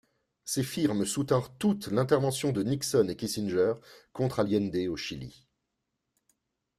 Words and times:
Ces 0.45 0.63
firmes 0.63 1.05
soutinrent 1.05 1.55
toutes 1.59 1.89
l'intervention 1.89 2.51
de 2.51 2.63
Nixon 2.63 3.07
et 3.07 3.15
Kissinger 3.15 3.75
contre 4.13 4.39
Allende 4.39 4.75
au 4.89 4.95
Chili. 4.97 5.45